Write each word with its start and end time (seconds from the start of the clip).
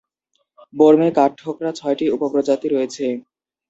বর্মী 0.73 1.09
কাঠঠোকরা 1.17 1.71
ছয়টি 1.79 2.05
উপ-প্রজাতি 2.15 2.67
রয়েছে। 2.69 3.05